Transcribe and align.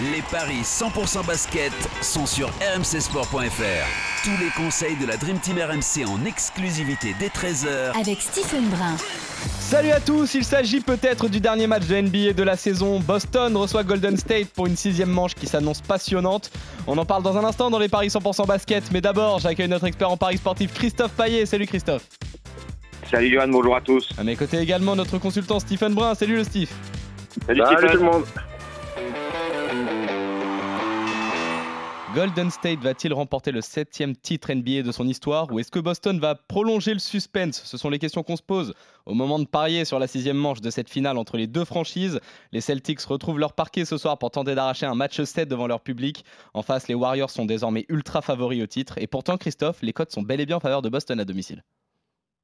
Les 0.00 0.22
paris 0.30 0.60
100% 0.62 1.26
basket 1.26 1.72
sont 2.02 2.24
sur 2.24 2.48
rmcsport.fr. 2.76 4.22
Tous 4.22 4.36
les 4.40 4.50
conseils 4.56 4.94
de 4.96 5.06
la 5.06 5.16
Dream 5.16 5.40
Team 5.40 5.56
RMC 5.58 6.06
en 6.06 6.24
exclusivité 6.24 7.16
dès 7.18 7.26
13h 7.26 7.98
Avec 8.00 8.20
Stephen 8.20 8.68
Brun. 8.68 8.94
Salut 9.58 9.90
à 9.90 9.98
tous, 9.98 10.34
il 10.34 10.44
s'agit 10.44 10.80
peut-être 10.80 11.28
du 11.28 11.40
dernier 11.40 11.66
match 11.66 11.86
de 11.86 12.00
NBA 12.00 12.32
de 12.34 12.42
la 12.44 12.56
saison. 12.56 13.00
Boston 13.00 13.56
reçoit 13.56 13.82
Golden 13.82 14.16
State 14.16 14.48
pour 14.54 14.66
une 14.66 14.76
sixième 14.76 15.10
manche 15.10 15.34
qui 15.34 15.48
s'annonce 15.48 15.80
passionnante. 15.80 16.52
On 16.86 16.96
en 16.96 17.04
parle 17.04 17.24
dans 17.24 17.36
un 17.36 17.44
instant 17.44 17.68
dans 17.68 17.80
les 17.80 17.88
paris 17.88 18.08
100% 18.08 18.46
basket, 18.46 18.84
mais 18.92 19.00
d'abord 19.00 19.40
j'accueille 19.40 19.68
notre 19.68 19.86
expert 19.86 20.10
en 20.10 20.16
paris 20.16 20.36
sportif 20.38 20.72
Christophe 20.74 21.12
Paillet. 21.12 21.44
Salut 21.44 21.66
Christophe. 21.66 22.04
Salut 23.10 23.30
Johan, 23.30 23.48
bonjour 23.48 23.74
à 23.74 23.80
tous. 23.80 24.08
À 24.16 24.22
mes 24.22 24.36
côtés 24.36 24.58
également 24.58 24.94
notre 24.94 25.18
consultant 25.18 25.58
Stephen 25.58 25.92
Brun. 25.94 26.14
Salut 26.14 26.36
le 26.36 26.44
Steve. 26.44 26.70
Salut, 27.46 27.60
Salut 27.62 27.76
Stephen. 27.78 27.90
tout 27.90 28.04
le 28.04 28.10
monde. 28.12 28.24
Golden 32.14 32.50
State 32.50 32.78
va-t-il 32.78 33.12
remporter 33.12 33.52
le 33.52 33.60
septième 33.60 34.16
titre 34.16 34.50
NBA 34.50 34.80
de 34.80 34.92
son 34.92 35.06
histoire 35.06 35.52
ou 35.52 35.58
est-ce 35.58 35.70
que 35.70 35.78
Boston 35.78 36.18
va 36.18 36.34
prolonger 36.34 36.94
le 36.94 36.98
suspense? 36.98 37.62
Ce 37.62 37.76
sont 37.76 37.90
les 37.90 37.98
questions 37.98 38.22
qu'on 38.22 38.36
se 38.36 38.42
pose 38.42 38.72
au 39.04 39.12
moment 39.12 39.38
de 39.38 39.44
parier 39.44 39.84
sur 39.84 39.98
la 39.98 40.06
sixième 40.06 40.38
manche 40.38 40.62
de 40.62 40.70
cette 40.70 40.88
finale 40.88 41.18
entre 41.18 41.36
les 41.36 41.46
deux 41.46 41.66
franchises. 41.66 42.18
Les 42.50 42.62
Celtics 42.62 43.02
retrouvent 43.02 43.38
leur 43.38 43.52
parquet 43.52 43.84
ce 43.84 43.98
soir 43.98 44.18
pour 44.18 44.30
tenter 44.30 44.54
d'arracher 44.54 44.86
un 44.86 44.94
match 44.94 45.20
7 45.20 45.50
devant 45.50 45.66
leur 45.66 45.82
public. 45.82 46.24
En 46.54 46.62
face, 46.62 46.88
les 46.88 46.94
Warriors 46.94 47.30
sont 47.30 47.44
désormais 47.44 47.84
ultra 47.90 48.22
favoris 48.22 48.62
au 48.62 48.66
titre 48.66 48.94
et 48.96 49.06
pourtant, 49.06 49.36
Christophe, 49.36 49.82
les 49.82 49.92
cotes 49.92 50.10
sont 50.10 50.22
bel 50.22 50.40
et 50.40 50.46
bien 50.46 50.56
en 50.56 50.60
faveur 50.60 50.80
de 50.80 50.88
Boston 50.88 51.20
à 51.20 51.26
domicile. 51.26 51.62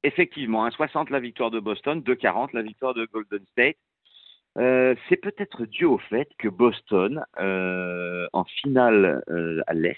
Effectivement, 0.03 0.67
1,60 0.67 1.11
la 1.11 1.19
victoire 1.19 1.49
de 1.49 1.59
Boston, 1.59 2.01
2,40 2.01 2.49
la 2.53 2.61
victoire 2.61 2.93
de 2.93 3.07
Golden 3.11 3.43
State. 3.51 3.77
Euh, 4.57 4.95
c'est 5.09 5.17
peut-être 5.17 5.65
dû 5.65 5.85
au 5.85 5.97
fait 5.97 6.29
que 6.37 6.47
Boston, 6.47 7.23
euh, 7.39 8.27
en 8.33 8.45
finale 8.45 9.21
euh, 9.29 9.61
à 9.67 9.73
l'Est, 9.73 9.97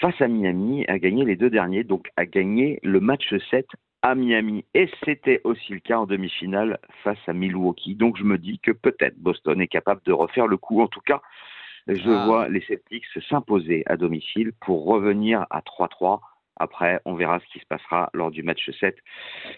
face 0.00 0.20
à 0.20 0.28
Miami, 0.28 0.84
a 0.88 0.98
gagné 0.98 1.24
les 1.24 1.36
deux 1.36 1.50
derniers, 1.50 1.84
donc 1.84 2.08
a 2.16 2.24
gagné 2.26 2.80
le 2.82 3.00
match 3.00 3.34
7 3.50 3.66
à 4.02 4.14
Miami. 4.14 4.64
Et 4.74 4.88
c'était 5.04 5.40
aussi 5.44 5.74
le 5.74 5.80
cas 5.80 5.98
en 5.98 6.06
demi-finale 6.06 6.78
face 7.04 7.18
à 7.26 7.32
Milwaukee. 7.32 7.94
Donc 7.94 8.16
je 8.16 8.24
me 8.24 8.38
dis 8.38 8.58
que 8.58 8.72
peut-être 8.72 9.16
Boston 9.18 9.60
est 9.60 9.68
capable 9.68 10.00
de 10.04 10.12
refaire 10.12 10.46
le 10.46 10.56
coup. 10.56 10.80
En 10.80 10.88
tout 10.88 11.00
cas, 11.02 11.20
je 11.86 12.10
Ah. 12.10 12.26
vois 12.26 12.48
les 12.48 12.62
Celtics 12.62 13.04
s'imposer 13.28 13.82
à 13.86 13.96
domicile 13.96 14.52
pour 14.60 14.86
revenir 14.86 15.46
à 15.50 15.60
3-3. 15.62 16.20
Après, 16.56 17.00
on 17.04 17.14
verra 17.14 17.38
ce 17.40 17.46
qui 17.52 17.58
se 17.60 17.66
passera 17.66 18.10
lors 18.12 18.30
du 18.30 18.42
match 18.42 18.70
7, 18.80 18.96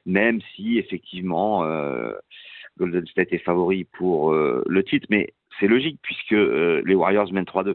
même 0.06 0.40
si 0.54 0.78
effectivement 0.78 1.64
euh, 1.64 2.12
Golden 2.78 3.06
State 3.06 3.32
est 3.32 3.38
favori 3.38 3.84
pour 3.84 4.32
euh, 4.32 4.62
le 4.66 4.82
titre, 4.82 5.06
mais 5.10 5.32
c'est 5.58 5.68
logique 5.68 5.98
puisque 6.02 6.32
euh, 6.32 6.82
les 6.84 6.94
Warriors 6.94 7.32
mènent 7.32 7.44
3-2. 7.44 7.74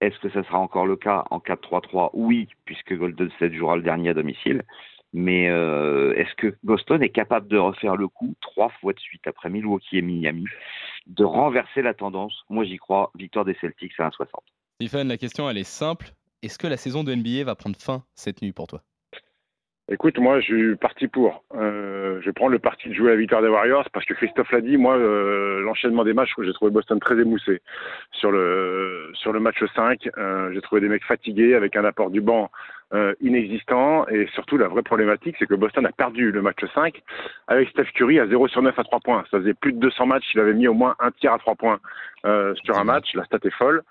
Est-ce 0.00 0.18
que 0.18 0.30
ça 0.30 0.42
sera 0.44 0.58
encore 0.58 0.86
le 0.86 0.96
cas 0.96 1.24
en 1.30 1.38
4-3-3 1.38 2.10
Oui, 2.14 2.48
puisque 2.64 2.96
Golden 2.96 3.30
State 3.32 3.52
jouera 3.52 3.76
le 3.76 3.82
dernier 3.82 4.10
à 4.10 4.14
domicile. 4.14 4.62
Mais 5.12 5.50
euh, 5.50 6.14
est-ce 6.14 6.34
que 6.36 6.56
Boston 6.62 7.02
est 7.02 7.10
capable 7.10 7.48
de 7.48 7.58
refaire 7.58 7.96
le 7.96 8.06
coup 8.06 8.34
trois 8.40 8.68
fois 8.80 8.92
de 8.92 9.00
suite 9.00 9.26
après 9.26 9.50
Milwaukee 9.50 9.98
et 9.98 10.02
Miami, 10.02 10.44
de 11.06 11.24
renverser 11.24 11.82
la 11.82 11.94
tendance? 11.94 12.44
Moi 12.48 12.64
j'y 12.64 12.76
crois, 12.76 13.10
victoire 13.16 13.44
des 13.44 13.56
Celtics 13.60 13.98
à 13.98 14.08
1,60. 14.08 14.28
Stephen, 14.76 15.08
la 15.08 15.18
question 15.18 15.50
elle 15.50 15.58
est 15.58 15.64
simple. 15.64 16.12
Est-ce 16.42 16.58
que 16.58 16.68
la 16.68 16.76
saison 16.76 17.02
de 17.02 17.14
NBA 17.14 17.44
va 17.44 17.56
prendre 17.56 17.76
fin 17.76 18.04
cette 18.14 18.40
nuit 18.40 18.52
pour 18.52 18.68
toi? 18.68 18.82
Écoute, 19.92 20.18
moi, 20.18 20.38
je 20.38 20.44
suis 20.46 20.76
parti 20.76 21.08
pour. 21.08 21.42
Euh, 21.54 22.20
je 22.20 22.26
vais 22.26 22.32
prendre 22.32 22.52
le 22.52 22.60
parti 22.60 22.88
de 22.88 22.94
jouer 22.94 23.10
la 23.10 23.16
victoire 23.16 23.42
des 23.42 23.48
Warriors 23.48 23.88
parce 23.92 24.06
que 24.06 24.14
Christophe 24.14 24.52
l'a 24.52 24.60
dit. 24.60 24.76
Moi, 24.76 24.96
euh, 24.96 25.60
l'enchaînement 25.62 26.04
des 26.04 26.12
matchs, 26.12 26.30
j'ai 26.40 26.52
trouvé 26.52 26.70
Boston 26.70 27.00
très 27.00 27.18
émoussé 27.18 27.60
sur 28.12 28.30
le 28.30 29.10
sur 29.14 29.32
le 29.32 29.40
match 29.40 29.56
5. 29.74 30.08
euh, 30.16 30.52
j'ai 30.54 30.60
trouvé 30.60 30.80
des 30.80 30.88
mecs 30.88 31.04
fatigués 31.04 31.54
avec 31.56 31.74
un 31.74 31.84
apport 31.84 32.10
du 32.10 32.20
banc 32.20 32.50
euh, 32.92 33.14
inexistant 33.20 34.06
et 34.08 34.26
surtout 34.34 34.56
la 34.58 34.68
vraie 34.68 34.82
problématique, 34.82 35.36
c'est 35.38 35.46
que 35.46 35.54
Boston 35.54 35.86
a 35.86 35.92
perdu 35.92 36.30
le 36.30 36.42
match 36.42 36.64
5 36.74 37.00
avec 37.48 37.68
Steph 37.70 37.86
Curry 37.94 38.18
à 38.20 38.26
0 38.26 38.48
sur 38.48 38.62
9 38.62 38.78
à 38.78 38.84
3 38.84 39.00
points. 39.00 39.24
Ça 39.30 39.38
faisait 39.38 39.54
plus 39.54 39.72
de 39.72 39.78
200 39.78 40.06
matchs, 40.06 40.30
il 40.34 40.40
avait 40.40 40.54
mis 40.54 40.68
au 40.68 40.74
moins 40.74 40.94
un 41.00 41.10
tiers 41.12 41.32
à 41.32 41.38
3 41.38 41.54
points 41.56 41.78
euh, 42.24 42.54
sur 42.64 42.78
un 42.78 42.84
match. 42.84 43.14
La 43.14 43.24
stat 43.24 43.38
est 43.44 43.50
folle 43.50 43.82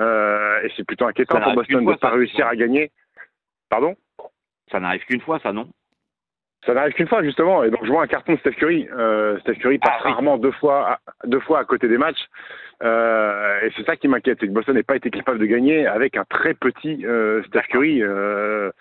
Euh, 0.00 0.62
et 0.62 0.72
c'est 0.76 0.84
plutôt 0.84 1.06
inquiétant 1.06 1.40
pour 1.40 1.54
Boston 1.54 1.84
de 1.84 1.90
ne 1.90 1.96
pas 1.96 2.10
réussir 2.10 2.46
à 2.46 2.56
gagner. 2.56 2.90
Pardon? 3.68 3.96
Ça 4.74 4.80
n'arrive 4.80 5.04
qu'une 5.04 5.20
fois, 5.20 5.38
ça 5.40 5.52
non? 5.52 5.68
Ça 6.66 6.74
n'arrive 6.74 6.94
qu'une 6.94 7.06
fois 7.06 7.22
justement, 7.22 7.62
et 7.62 7.70
donc 7.70 7.84
je 7.84 7.90
vois 7.90 8.02
un 8.02 8.06
carton 8.08 8.32
de 8.32 8.38
Steph 8.38 8.52
Curry. 8.56 8.88
Euh, 8.90 9.38
Steph 9.40 9.56
Curry 9.60 9.78
passe 9.78 9.92
Ah, 9.98 10.02
oui. 10.06 10.10
rarement 10.12 10.36
deux 10.36 10.50
fois, 10.50 10.94
à, 10.94 10.98
deux 11.26 11.38
fois 11.38 11.60
à 11.60 11.64
côté 11.64 11.86
des 11.88 11.98
matchs, 11.98 12.24
Euh, 12.82 13.60
et 13.62 13.70
c'est 13.76 13.84
ça 13.86 13.94
qui 13.94 14.08
m'inquiète, 14.08 14.38
c'est 14.40 14.48
que 14.48 14.52
Boston 14.52 14.74
n'ait 14.74 14.82
pas 14.82 14.96
été 14.96 15.08
capable 15.08 15.38
de 15.38 15.46
gagner 15.46 15.86
avec 15.86 16.16
un 16.16 16.24
très 16.24 16.54
petit 16.54 17.06
euh, 17.06 17.40
Steph 17.44 17.68
Curry. 17.70 18.02
Euh, 18.02 18.72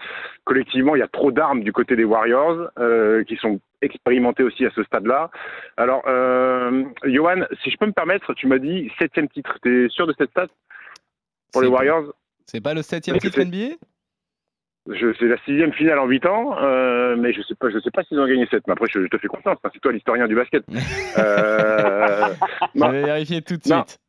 collectivement, 0.45 0.95
il 0.95 0.99
y 0.99 1.03
a 1.03 1.07
trop 1.07 1.31
d'armes 1.31 1.61
du 1.61 1.71
côté 1.71 1.95
des 1.95 2.03
Warriors 2.03 2.69
euh, 2.79 3.23
qui 3.25 3.35
sont 3.37 3.59
expérimentés 3.83 4.41
aussi 4.41 4.65
à 4.65 4.71
ce 4.71 4.83
stade-là. 4.83 5.29
Alors, 5.77 6.01
euh, 6.07 6.83
Johan, 7.03 7.43
si 7.61 7.69
je 7.69 7.77
peux 7.77 7.85
me 7.85 7.91
permettre, 7.91 8.33
tu 8.33 8.47
m'as 8.47 8.57
dit 8.57 8.91
septième 8.97 9.27
titre. 9.29 9.59
T'es 9.61 9.87
sûr 9.89 10.07
de 10.07 10.15
cette 10.17 10.31
stat? 10.31 10.47
Pour 11.53 11.61
les 11.61 11.67
Warriors? 11.67 12.13
C'est 12.47 12.61
pas 12.63 12.73
le 12.73 12.81
septième 12.81 13.19
titre 13.19 13.39
NBA 13.41 13.75
c'est 14.87 15.25
la 15.27 15.37
sixième 15.45 15.71
finale 15.73 15.99
en 15.99 16.05
huit 16.07 16.25
ans, 16.25 16.55
euh, 16.61 17.15
mais 17.17 17.31
je 17.33 17.41
sais 17.41 17.55
pas, 17.55 17.69
je 17.69 17.79
sais 17.79 17.91
pas 17.91 18.03
s'ils 18.03 18.19
ont 18.19 18.27
gagné 18.27 18.45
sept. 18.47 18.63
Mais 18.67 18.73
après, 18.73 18.87
je, 18.91 19.01
je 19.01 19.07
te 19.07 19.17
fais 19.17 19.27
confiance. 19.27 19.57
hein, 19.63 19.69
c'est 19.73 19.79
toi 19.79 19.91
l'historien 19.91 20.27
du 20.27 20.35
basket. 20.35 20.63
Euh, 21.17 22.25
Je 22.75 22.79
non, 22.79 22.89
vais 22.89 23.03
vérifier 23.03 23.41
tout 23.41 23.55
de 23.55 23.61
Non. 23.69 23.83
suite. 23.87 23.99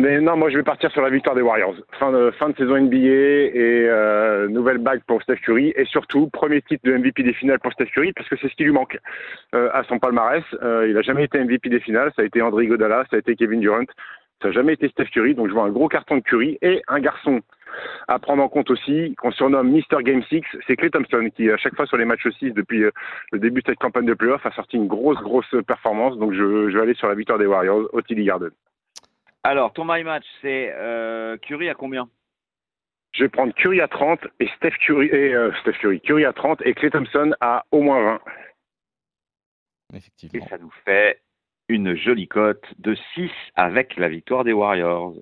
mais 0.00 0.20
non, 0.20 0.36
moi, 0.36 0.48
je 0.50 0.56
vais 0.56 0.62
partir 0.62 0.90
sur 0.92 1.02
la 1.02 1.10
victoire 1.10 1.34
des 1.34 1.42
Warriors. 1.42 1.74
Fin 1.98 2.12
de, 2.12 2.30
fin 2.32 2.48
de 2.50 2.56
saison 2.56 2.78
NBA 2.80 2.96
et 2.98 3.86
euh, 3.88 4.48
nouvelle 4.48 4.78
bague 4.78 5.02
pour 5.06 5.20
Steph 5.22 5.36
Curry 5.44 5.72
et 5.76 5.84
surtout 5.86 6.28
premier 6.30 6.62
titre 6.62 6.82
de 6.84 6.96
MVP 6.96 7.22
des 7.24 7.32
finales 7.34 7.58
pour 7.58 7.72
Steph 7.72 7.86
Curry 7.86 8.12
parce 8.12 8.28
que 8.28 8.36
c'est 8.40 8.48
ce 8.48 8.54
qui 8.54 8.64
lui 8.64 8.72
manque 8.72 8.96
euh, 9.54 9.68
à 9.72 9.82
son 9.84 9.98
palmarès. 9.98 10.44
Euh, 10.62 10.86
il 10.88 10.96
a 10.96 11.02
jamais 11.02 11.24
été 11.24 11.38
MVP 11.42 11.68
des 11.68 11.80
finales. 11.80 12.12
Ça 12.16 12.22
a 12.22 12.24
été 12.24 12.40
André 12.42 12.66
Godala, 12.66 13.04
ça 13.10 13.16
a 13.16 13.18
été 13.18 13.34
Kevin 13.36 13.60
Durant. 13.60 13.84
Ça 14.40 14.48
n'a 14.48 14.52
jamais 14.54 14.74
été 14.74 14.88
Steph 14.88 15.06
Curry. 15.12 15.34
Donc, 15.34 15.48
je 15.48 15.52
vois 15.52 15.64
un 15.64 15.70
gros 15.70 15.88
carton 15.88 16.16
de 16.18 16.22
Curry 16.22 16.58
et 16.62 16.82
un 16.88 17.00
garçon 17.00 17.40
à 18.08 18.18
prendre 18.18 18.42
en 18.42 18.48
compte 18.48 18.70
aussi, 18.70 19.14
qu'on 19.16 19.30
surnomme 19.32 19.70
Mister 19.70 19.96
Game 20.02 20.22
6, 20.24 20.42
c'est 20.66 20.76
Clay 20.76 20.90
Thompson, 20.90 21.28
qui 21.34 21.50
à 21.50 21.56
chaque 21.56 21.74
fois 21.74 21.86
sur 21.86 21.96
les 21.96 22.04
matchs 22.04 22.28
6 22.38 22.52
depuis 22.52 22.84
euh, 22.84 22.90
le 23.32 23.38
début 23.38 23.62
de 23.62 23.66
cette 23.66 23.78
campagne 23.78 24.06
de 24.06 24.14
playoff 24.14 24.44
a 24.44 24.52
sorti 24.52 24.76
une 24.76 24.86
grosse, 24.88 25.20
grosse 25.20 25.54
performance. 25.66 26.16
Donc 26.18 26.32
je, 26.32 26.70
je 26.70 26.76
vais 26.76 26.82
aller 26.82 26.94
sur 26.94 27.08
la 27.08 27.14
victoire 27.14 27.38
des 27.38 27.46
Warriors 27.46 27.88
au 27.92 28.02
TD 28.02 28.24
Garden. 28.24 28.50
Alors, 29.42 29.72
ton 29.74 29.84
my 29.84 30.02
match, 30.02 30.24
c'est 30.40 30.72
euh, 30.74 31.36
Curry 31.36 31.68
à 31.68 31.74
combien? 31.74 32.08
Je 33.12 33.24
vais 33.24 33.28
prendre 33.28 33.52
Curry 33.54 33.80
à 33.80 33.88
30 33.88 34.20
et 34.40 34.48
Steph 34.56 34.76
Curry, 34.80 35.06
et, 35.06 35.34
euh, 35.34 35.52
Steph 35.60 35.78
Curry, 35.80 36.00
Curry 36.00 36.24
à 36.24 36.32
30 36.32 36.62
et 36.64 36.74
Clay 36.74 36.90
Thompson 36.90 37.32
à 37.40 37.64
au 37.70 37.82
moins 37.82 38.02
20. 38.02 38.20
Et 39.92 39.96
Effectivement. 39.98 40.46
ça 40.48 40.58
nous 40.58 40.72
fait 40.84 41.20
une 41.68 41.94
jolie 41.94 42.26
cote 42.26 42.64
de 42.78 42.96
6 43.14 43.30
avec 43.54 43.96
la 43.96 44.08
victoire 44.08 44.44
des 44.44 44.52
Warriors. 44.52 45.14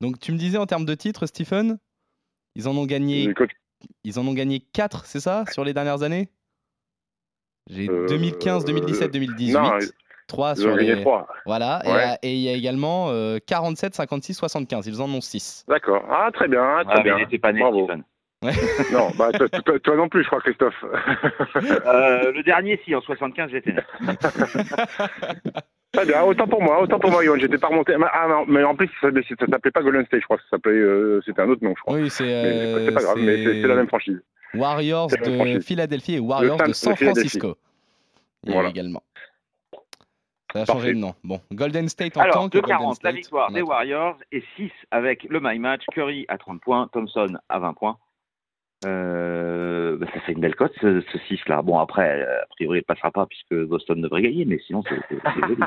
Donc 0.00 0.18
tu 0.18 0.32
me 0.32 0.38
disais 0.38 0.58
en 0.58 0.66
termes 0.66 0.84
de 0.84 0.94
titres, 0.94 1.26
Stephen, 1.26 1.78
ils 2.54 2.68
en 2.68 2.76
ont 2.76 2.86
gagné, 2.86 3.24
Écoute, 3.30 3.50
ils 4.04 4.18
en 4.18 4.26
ont 4.26 4.34
gagné 4.34 4.60
4, 4.60 5.04
c'est 5.06 5.20
ça, 5.20 5.44
sur 5.52 5.64
les 5.64 5.72
dernières 5.74 6.02
années? 6.02 6.28
J'ai 7.70 7.88
Euh, 7.88 8.06
2015, 8.08 8.64
2017, 8.64 9.10
2018. 9.12 9.52
non, 9.54 9.70
3 10.26 10.52
ils 10.52 10.60
sur 10.60 10.74
les... 10.76 11.00
3. 11.00 11.28
Voilà, 11.46 11.80
Ouais. 11.84 11.90
euh, 11.92 12.16
et 12.22 12.34
il 12.34 12.40
y 12.40 12.48
a 12.48 12.52
également 12.52 13.10
euh, 13.10 13.38
47, 13.46 13.94
56, 13.94 14.34
75. 14.34 14.86
Ils 14.86 15.00
en 15.02 15.08
ont 15.10 15.20
6. 15.20 15.64
D'accord. 15.68 16.04
Ah, 16.10 16.30
très 16.32 16.48
bien, 16.48 16.82
très 16.84 16.92
Ah, 16.92 16.96
mais 16.98 17.02
bien. 17.04 17.18
il 17.18 17.20
n'était 17.24 17.38
pas 17.38 17.52
né, 17.52 17.60
Bravo. 17.60 17.84
Stephen. 17.84 18.04
Non, 18.92 19.10
bah, 19.16 19.30
toi, 19.30 19.48
toi- 19.48 19.78
toi 19.78 19.96
non 19.96 20.08
plus, 20.08 20.22
je 20.24 20.26
crois, 20.26 20.40
Christophe. 20.40 20.74
Euh, 20.84 22.32
le 22.32 22.42
dernier, 22.42 22.80
si, 22.84 22.92
en 22.94 23.00
75, 23.00 23.50
j'étais 23.52 23.72
né. 23.72 23.82
Très 25.92 26.06
bien, 26.06 26.22
autant 26.22 26.46
pour 26.46 26.62
moi, 26.62 26.80
autant 26.82 26.98
pour 26.98 27.10
moi, 27.10 27.22
Yoann. 27.22 27.38
J'étais 27.38 27.58
pas 27.58 27.68
remonté. 27.68 27.94
Ah 28.12 28.26
non, 28.28 28.44
mais 28.48 28.64
en 28.64 28.74
plus, 28.74 28.88
ça, 29.00 29.08
ça 29.38 29.46
s'appelait 29.50 29.70
pas 29.70 29.82
Golden 29.82 30.06
State, 30.06 30.20
je 30.20 30.24
crois. 30.24 30.38
Ça 30.38 30.44
s'appelait, 30.52 30.72
euh, 30.72 31.20
c'était 31.26 31.42
un 31.42 31.48
autre 31.50 31.62
nom, 31.62 31.74
je 31.76 31.82
crois. 31.82 31.94
Oui, 31.96 32.08
c'est 32.08 32.24
euh, 32.24 32.86
c'est 32.86 32.94
pas 32.94 33.02
grave, 33.02 33.18
mais 33.20 33.44
c'est 33.44 33.66
la 33.68 33.74
même 33.74 33.88
franchise. 33.88 34.20
Warriors 34.54 35.08
de 35.08 35.16
franchise. 35.34 35.66
Philadelphie 35.66 36.14
et 36.14 36.18
Warriors 36.18 36.58
San- 36.58 36.68
de 36.68 36.72
San. 36.72 36.96
Francisco. 36.96 37.48
A 38.46 38.52
Voilà. 38.52 38.68
également. 38.70 39.02
Ça 40.52 40.62
a 40.62 40.64
Parfait. 40.66 40.72
changé 40.80 40.94
de 40.94 40.98
nom. 40.98 41.14
Bon, 41.24 41.40
Golden 41.52 41.88
State 41.88 42.16
en 42.16 42.20
Alors, 42.20 42.34
tant 42.34 42.48
que 42.48 42.58
Golden 42.58 42.76
2,40 42.78 42.98
la 43.02 43.12
victoire 43.12 43.52
des. 43.52 43.62
Warriors 43.62 44.16
et 44.32 44.42
6 44.56 44.70
avec 44.90 45.24
le 45.24 45.40
my 45.42 45.58
match. 45.58 45.82
Curry 45.92 46.24
à 46.28 46.36
30 46.38 46.60
points, 46.60 46.88
Thompson 46.92 47.38
à 47.48 47.58
20 47.58 47.72
points. 47.74 47.96
Euh, 48.84 49.41
bah, 49.96 50.06
ça 50.12 50.20
fait 50.20 50.32
une 50.32 50.40
belle 50.40 50.54
cote 50.56 50.72
ce, 50.80 51.00
ce 51.12 51.18
6 51.18 51.40
là. 51.48 51.62
Bon 51.62 51.78
après, 51.78 52.20
euh, 52.22 52.42
a 52.42 52.46
priori 52.50 52.78
il 52.78 52.82
passera 52.84 53.10
pas 53.10 53.26
puisque 53.26 53.54
Boston 53.66 54.00
devrait 54.00 54.22
gagner, 54.22 54.44
mais 54.44 54.58
sinon 54.66 54.82
c'est 54.88 54.96
joli. 55.40 55.56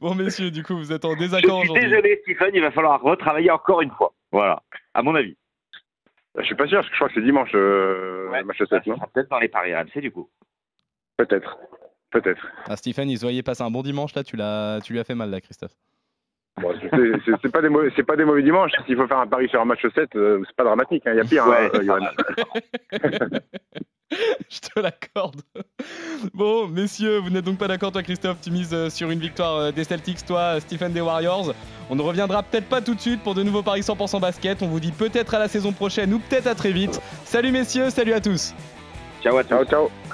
Bon, 0.00 0.14
messieurs, 0.14 0.50
du 0.50 0.62
coup, 0.62 0.76
vous 0.76 0.92
êtes 0.92 1.04
en 1.04 1.14
Je 1.14 1.18
désaccord 1.18 1.60
suis 1.60 1.70
aujourd'hui. 1.70 1.88
désolé 1.88 2.20
Stephen, 2.22 2.50
il 2.54 2.60
va 2.60 2.70
falloir 2.70 3.00
retravailler 3.00 3.50
encore 3.50 3.80
une 3.80 3.90
fois. 3.90 4.12
Voilà, 4.32 4.62
à 4.94 5.02
mon 5.02 5.14
avis. 5.14 5.36
Je 6.36 6.44
suis 6.44 6.54
pas 6.54 6.66
sûr, 6.66 6.78
parce 6.78 6.88
que 6.88 6.94
je 6.94 6.98
crois 6.98 7.08
que 7.08 7.14
c'est 7.14 7.22
dimanche 7.24 7.50
euh, 7.54 8.28
Ouais. 8.30 8.40
le 8.40 8.44
match 8.46 8.58
7, 8.58 8.68
Ça 8.68 8.80
non 8.86 8.96
sera 8.96 9.06
peut-être 9.06 9.30
dans 9.30 9.38
les 9.38 9.48
paris 9.48 9.74
RMC 9.74 10.00
du 10.02 10.10
coup. 10.10 10.28
Peut-être. 11.16 11.58
Peut-être. 12.10 12.46
Ah, 12.66 12.76
Stephen, 12.76 13.08
il 13.10 13.16
se 13.16 13.22
voyait 13.24 13.42
passer 13.42 13.62
un 13.62 13.70
bon 13.70 13.82
dimanche 13.82 14.14
là, 14.14 14.22
tu, 14.24 14.36
l'as, 14.36 14.80
tu 14.82 14.92
lui 14.92 15.00
as 15.00 15.04
fait 15.04 15.14
mal 15.14 15.30
là, 15.30 15.40
Christophe. 15.40 15.72
Bon, 16.60 16.72
c'est- 17.42 17.48
pas, 17.52 17.62
des 17.62 17.68
mauvais- 17.68 17.90
c'est 17.96 18.02
pas 18.02 18.16
des 18.16 18.24
mauvais 18.24 18.42
dimanches. 18.42 18.72
S'il 18.86 18.96
faut 18.96 19.06
faire 19.06 19.18
un 19.20 19.26
pari 19.26 19.48
sur 19.48 19.60
un 19.60 19.64
match 19.64 19.80
7, 19.94 20.14
euh, 20.16 20.42
c'est 20.46 20.56
pas 20.56 20.64
dramatique. 20.64 21.02
hein. 21.06 21.12
Il 21.14 21.18
y 21.18 21.20
a 21.20 21.24
pire, 21.24 21.44
hein, 21.44 21.50
Ouais, 21.50 21.70
euh, 21.74 21.82
Johan. 21.84 21.98
Je 24.50 24.60
te 24.60 24.80
l'accorde. 24.80 25.42
Bon, 26.32 26.66
messieurs, 26.66 27.18
vous 27.18 27.28
n'êtes 27.28 27.44
donc 27.44 27.58
pas 27.58 27.68
d'accord, 27.68 27.92
toi, 27.92 28.02
Christophe 28.02 28.38
Tu 28.40 28.50
mises 28.50 28.72
euh, 28.72 28.88
sur 28.88 29.10
une 29.10 29.18
victoire 29.20 29.56
euh, 29.56 29.70
des 29.70 29.84
Celtics, 29.84 30.24
toi, 30.24 30.58
Stephen 30.60 30.92
des 30.94 31.02
Warriors. 31.02 31.52
On 31.90 31.94
ne 31.94 32.00
reviendra 32.02 32.42
peut-être 32.42 32.68
pas 32.68 32.80
tout 32.80 32.94
de 32.94 33.00
suite 33.00 33.22
pour 33.22 33.34
de 33.34 33.42
nouveaux 33.42 33.62
paris 33.62 33.82
100% 33.82 34.18
basket. 34.20 34.62
On 34.62 34.66
vous 34.68 34.80
dit 34.80 34.92
peut-être 34.92 35.34
à 35.34 35.38
la 35.38 35.48
saison 35.48 35.72
prochaine 35.72 36.14
ou 36.14 36.18
peut-être 36.20 36.46
à 36.46 36.54
très 36.54 36.72
vite. 36.72 37.00
Salut, 37.24 37.52
messieurs, 37.52 37.90
salut 37.90 38.14
à 38.14 38.20
tous. 38.20 38.54
Ciao 39.22 39.36
à 39.36 39.44
tous. 39.44 39.48
Ciao, 39.50 39.64
ciao. 39.66 40.07